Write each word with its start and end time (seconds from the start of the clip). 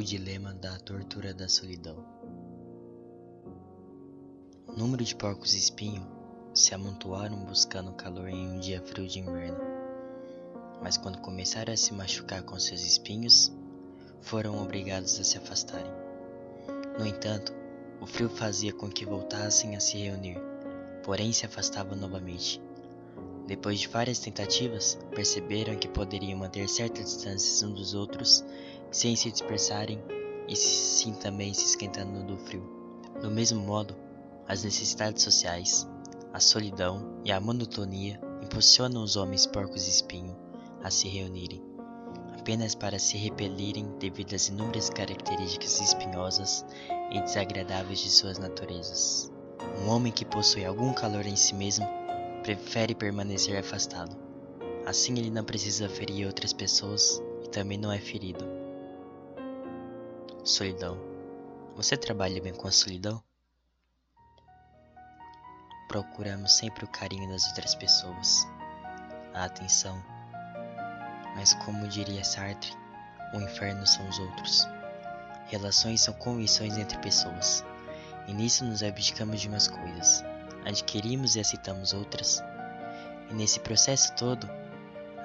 O 0.00 0.02
dilema 0.02 0.54
da 0.54 0.78
tortura 0.78 1.34
da 1.34 1.46
solidão. 1.46 2.02
O 4.66 4.72
número 4.72 5.04
de 5.04 5.14
porcos 5.14 5.52
espinho 5.52 6.02
se 6.54 6.74
amontoaram 6.74 7.44
buscando 7.44 7.92
calor 7.92 8.26
em 8.30 8.48
um 8.48 8.58
dia 8.58 8.80
frio 8.80 9.06
de 9.06 9.18
inverno. 9.18 9.60
Mas 10.82 10.96
quando 10.96 11.18
começaram 11.18 11.74
a 11.74 11.76
se 11.76 11.92
machucar 11.92 12.42
com 12.44 12.58
seus 12.58 12.80
espinhos, 12.80 13.52
foram 14.22 14.62
obrigados 14.62 15.20
a 15.20 15.22
se 15.22 15.36
afastarem. 15.36 15.92
No 16.98 17.06
entanto, 17.06 17.52
o 18.00 18.06
frio 18.06 18.30
fazia 18.30 18.72
com 18.72 18.88
que 18.88 19.04
voltassem 19.04 19.76
a 19.76 19.80
se 19.80 19.98
reunir, 19.98 20.40
porém 21.04 21.30
se 21.30 21.44
afastavam 21.44 21.94
novamente. 21.94 22.58
Depois 23.46 23.78
de 23.78 23.88
várias 23.88 24.18
tentativas, 24.18 24.98
perceberam 25.14 25.76
que 25.76 25.88
poderiam 25.88 26.38
manter 26.38 26.66
certas 26.70 27.16
distâncias 27.16 27.62
uns 27.62 27.74
dos 27.74 27.92
outros 27.92 28.42
sem 28.90 29.14
se 29.14 29.30
dispersarem 29.30 30.02
e 30.48 30.56
sim 30.56 31.12
também 31.12 31.54
se 31.54 31.64
esquentando 31.64 32.24
do 32.24 32.36
frio. 32.36 32.62
Do 33.20 33.30
mesmo 33.30 33.60
modo, 33.60 33.96
as 34.48 34.64
necessidades 34.64 35.22
sociais, 35.22 35.88
a 36.32 36.40
solidão 36.40 37.20
e 37.24 37.30
a 37.30 37.40
monotonia 37.40 38.20
impulsionam 38.42 39.02
os 39.02 39.16
homens 39.16 39.46
porcos 39.46 39.86
espinho 39.86 40.36
a 40.82 40.90
se 40.90 41.08
reunirem, 41.08 41.62
apenas 42.38 42.74
para 42.74 42.98
se 42.98 43.16
repelirem 43.16 43.86
devido 43.98 44.34
às 44.34 44.48
inúmeras 44.48 44.90
características 44.90 45.80
espinhosas 45.80 46.64
e 47.12 47.20
desagradáveis 47.20 48.00
de 48.00 48.10
suas 48.10 48.38
naturezas. 48.38 49.30
Um 49.84 49.88
homem 49.88 50.12
que 50.12 50.24
possui 50.24 50.64
algum 50.64 50.92
calor 50.92 51.26
em 51.26 51.36
si 51.36 51.54
mesmo 51.54 51.86
prefere 52.42 52.94
permanecer 52.94 53.58
afastado. 53.58 54.16
Assim 54.86 55.18
ele 55.18 55.30
não 55.30 55.44
precisa 55.44 55.88
ferir 55.88 56.26
outras 56.26 56.52
pessoas 56.52 57.22
e 57.44 57.48
também 57.50 57.78
não 57.78 57.92
é 57.92 57.98
ferido. 57.98 58.59
Solidão. 60.44 60.98
Você 61.76 61.98
trabalha 61.98 62.40
bem 62.40 62.54
com 62.54 62.66
a 62.66 62.72
solidão? 62.72 63.22
Procuramos 65.86 66.52
sempre 66.52 66.82
o 66.82 66.88
carinho 66.88 67.28
das 67.28 67.46
outras 67.48 67.74
pessoas, 67.74 68.48
a 69.34 69.44
atenção. 69.44 70.02
Mas 71.36 71.52
como 71.52 71.86
diria 71.88 72.24
Sartre, 72.24 72.72
o 73.34 73.36
inferno 73.36 73.86
são 73.86 74.08
os 74.08 74.18
outros. 74.18 74.66
Relações 75.48 76.00
são 76.00 76.14
convenções 76.14 76.78
entre 76.78 76.96
pessoas, 76.98 77.62
e 78.26 78.32
nisso 78.32 78.64
nos 78.64 78.82
abdicamos 78.82 79.42
de 79.42 79.48
umas 79.48 79.68
coisas, 79.68 80.24
adquirimos 80.64 81.36
e 81.36 81.40
aceitamos 81.40 81.92
outras, 81.92 82.42
e 83.30 83.34
nesse 83.34 83.60
processo 83.60 84.14
todo 84.14 84.48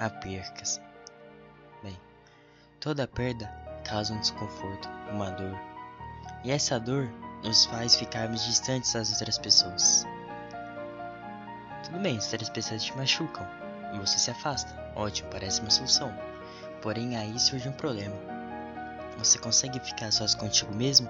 há 0.00 0.10
percas. 0.10 0.80
Bem, 1.84 1.96
toda 2.80 3.06
perda 3.06 3.63
causa 3.84 4.12
um 4.12 4.20
desconforto, 4.20 4.88
uma 5.10 5.30
dor. 5.30 5.58
E 6.42 6.50
essa 6.50 6.80
dor 6.80 7.08
nos 7.42 7.66
faz 7.66 7.94
ficarmos 7.94 8.44
distantes 8.44 8.92
das 8.92 9.12
outras 9.12 9.38
pessoas. 9.38 10.06
Tudo 11.84 11.98
bem, 12.00 12.16
as 12.16 12.24
outras 12.32 12.50
pessoas 12.50 12.82
te 12.82 12.96
machucam 12.96 13.46
e 13.94 13.98
você 13.98 14.18
se 14.18 14.30
afasta. 14.30 14.74
Ótimo, 14.96 15.30
parece 15.30 15.60
uma 15.60 15.70
solução. 15.70 16.12
Porém, 16.82 17.16
aí 17.16 17.38
surge 17.38 17.68
um 17.68 17.72
problema. 17.72 18.16
Você 19.18 19.38
consegue 19.38 19.78
ficar 19.80 20.10
sós 20.10 20.34
contigo 20.34 20.74
mesmo? 20.74 21.08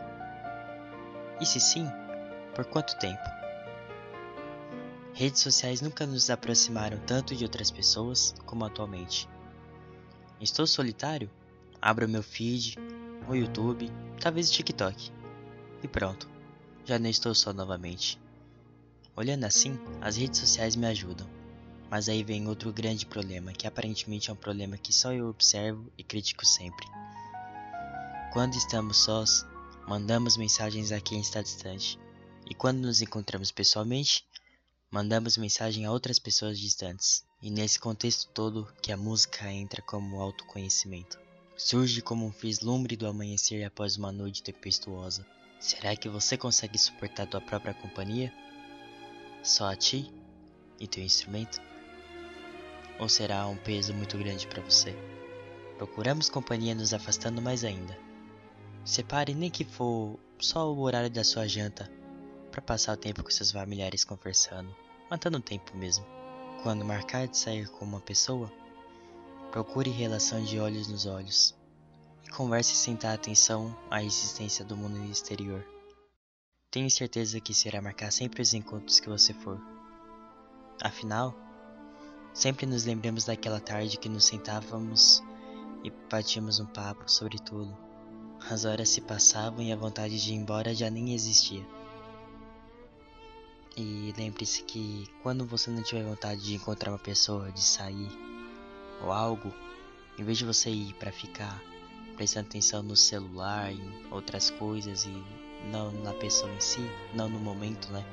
E 1.41 1.47
se 1.47 1.59
sim, 1.59 1.91
por 2.55 2.65
quanto 2.65 2.97
tempo? 2.99 3.23
Redes 5.15 5.43
sociais 5.43 5.81
nunca 5.81 6.07
nos 6.07 6.29
aproximaram 6.29 6.99
tanto 7.07 7.35
de 7.35 7.45
outras 7.45 7.71
pessoas 7.71 8.35
como 8.45 8.65
atualmente. 8.65 9.29
Estou 10.41 10.67
solitário? 10.67 11.31
Abro 11.87 12.09
meu 12.09 12.23
feed, 12.23 12.79
o 13.29 13.35
YouTube, 13.35 13.93
talvez 14.19 14.49
o 14.49 14.53
TikTok. 14.55 15.13
E 15.83 15.87
pronto, 15.87 16.27
já 16.83 16.99
não 16.99 17.11
estou 17.11 17.35
só 17.35 17.53
novamente. 17.53 18.19
Olhando 19.15 19.45
assim, 19.45 19.79
as 20.01 20.17
redes 20.17 20.41
sociais 20.41 20.77
me 20.77 20.87
ajudam. 20.87 21.29
Mas 21.91 22.09
aí 22.09 22.25
vem 22.25 22.49
outro 22.49 22.73
grande 22.73 23.05
problema, 23.05 23.53
que 23.53 23.67
aparentemente 23.67 24.31
é 24.31 24.33
um 24.33 24.37
problema 24.37 24.79
que 24.79 24.95
só 24.95 25.13
eu 25.13 25.29
observo 25.29 25.93
e 25.99 26.03
critico 26.03 26.47
sempre. 26.47 26.87
Quando 28.33 28.57
estamos 28.57 28.97
sós, 29.05 29.45
mandamos 29.87 30.39
mensagens 30.39 30.91
a 30.91 31.03
quem 31.03 31.21
está 31.21 31.43
distante. 31.43 31.99
E 32.49 32.55
quando 32.55 32.79
nos 32.79 33.03
encontramos 33.03 33.51
pessoalmente, 33.51 34.27
mandamos 34.91 35.37
mensagem 35.37 35.85
a 35.85 35.93
outras 35.93 36.19
pessoas 36.19 36.59
distantes. 36.59 37.27
E 37.43 37.51
nesse 37.51 37.79
contexto 37.79 38.31
todo 38.33 38.73
que 38.81 38.91
a 38.91 38.97
música 38.97 39.53
entra 39.53 39.83
como 39.83 40.19
autoconhecimento. 40.19 41.23
Surge 41.57 42.03
como 42.03 42.27
um 42.27 42.31
vislumbre 42.31 42.97
do 42.97 43.07
amanhecer 43.07 43.65
após 43.65 43.97
uma 43.97 44.11
noite 44.11 44.43
tempestuosa. 44.43 45.25
Será 45.61 45.95
que 45.95 46.09
você 46.09 46.37
consegue 46.37 46.77
suportar 46.77 47.29
tua 47.29 47.41
própria 47.41 47.73
companhia? 47.73 48.33
Só 49.43 49.71
a 49.71 49.77
ti 49.77 50.13
e 50.81 50.89
teu 50.89 51.05
instrumento? 51.05 51.63
Ou 52.99 53.09
será 53.09 53.47
um 53.47 53.57
peso 53.57 53.95
muito 53.95 54.19
grande 54.19 54.49
para 54.49 54.63
você? 54.63 54.97
Procuramos 55.79 56.29
companhia 56.29 56.75
nos 56.75 56.93
afastando 56.93 57.41
mais 57.41 57.63
ainda. 57.63 57.97
Separe 58.85 59.33
nem 59.33 59.49
que 59.49 59.65
for 59.65 60.19
só 60.41 60.73
o 60.73 60.81
horário 60.81 61.11
da 61.11 61.23
sua 61.23 61.47
janta 61.47 61.91
para 62.51 62.61
passar 62.63 62.95
o 62.95 62.97
tempo 62.97 63.23
com 63.23 63.31
seus 63.31 63.53
familiares 63.53 64.05
conversando, 64.05 64.75
matando 65.09 65.39
o 65.39 65.43
tempo 65.43 65.77
mesmo. 65.77 66.05
Quando 66.63 66.85
marcar 66.85 67.29
de 67.29 67.39
sair 67.39 67.69
com 67.69 67.85
uma 67.85 68.01
pessoa, 68.01 68.53
Procure 69.55 69.89
relação 69.89 70.43
de 70.43 70.59
olhos 70.59 70.89
nos 70.89 71.07
olhos 71.07 71.55
e 72.25 72.29
converse 72.29 72.75
sem 72.75 72.97
dar 72.97 73.13
atenção 73.13 73.73
à 73.89 74.03
existência 74.03 74.65
do 74.65 74.77
mundo 74.77 74.99
exterior. 75.09 75.65
Tenho 76.73 76.91
certeza 76.91 77.39
que 77.39 77.55
será 77.55 77.81
marcar 77.81 78.11
sempre 78.11 78.43
os 78.43 78.53
encontros 78.53 78.99
que 78.99 79.09
você 79.09 79.33
for. 79.33 79.63
Afinal, 80.83 81.33
sempre 82.33 82.67
nos 82.67 82.85
lembramos 82.85 83.27
daquela 83.27 83.61
tarde 83.61 83.97
que 83.97 84.09
nos 84.09 84.25
sentávamos 84.25 85.23
e 85.85 85.91
batíamos 86.11 86.59
um 86.59 86.67
papo 86.67 87.09
sobre 87.09 87.39
tudo. 87.39 87.79
As 88.51 88.65
horas 88.65 88.89
se 88.89 89.03
passavam 89.03 89.63
e 89.63 89.73
a 89.73 89.77
vontade 89.77 90.21
de 90.21 90.33
ir 90.33 90.35
embora 90.35 90.75
já 90.75 90.91
nem 90.91 91.15
existia. 91.15 91.65
E 93.77 94.13
lembre-se 94.19 94.65
que 94.65 95.07
quando 95.23 95.47
você 95.47 95.71
não 95.71 95.85
tiver 95.85 96.03
vontade 96.03 96.43
de 96.43 96.57
encontrar 96.57 96.91
uma 96.91 96.99
pessoa, 96.99 97.53
de 97.53 97.63
sair, 97.63 98.11
ou 99.05 99.13
algo, 99.13 99.53
em 100.19 100.25
vez 100.25 100.39
de 100.39 100.45
você 100.45 100.71
ir 100.71 100.95
para 100.95 101.13
ficar 101.13 101.63
prestando 102.17 102.47
atenção 102.47 102.83
no 102.83 102.97
celular 102.97 103.73
e 103.73 103.81
outras 104.11 104.51
coisas 104.51 105.05
e 105.05 105.25
não 105.71 105.91
na 105.91 106.13
pessoa 106.15 106.53
em 106.53 106.61
si, 106.61 106.89
não 107.15 107.29
no 107.29 107.39
momento, 107.39 107.91
né? 107.93 108.05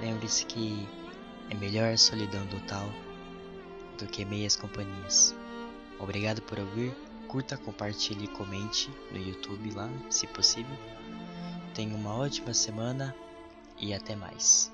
Lembre-se 0.00 0.46
que 0.46 0.88
é 1.50 1.54
melhor 1.54 1.92
a 1.92 1.96
solidão 1.96 2.46
total 2.46 2.88
do 3.98 4.06
que 4.06 4.24
meias 4.24 4.56
companhias. 4.56 5.34
Obrigado 5.98 6.42
por 6.42 6.58
ouvir, 6.58 6.94
curta, 7.28 7.56
compartilhe 7.56 8.24
e 8.24 8.28
comente 8.28 8.90
no 9.12 9.18
YouTube 9.18 9.70
lá, 9.72 9.88
se 10.10 10.26
possível. 10.26 10.76
Tenha 11.74 11.94
uma 11.94 12.16
ótima 12.16 12.54
semana 12.54 13.14
e 13.78 13.92
até 13.92 14.16
mais. 14.16 14.73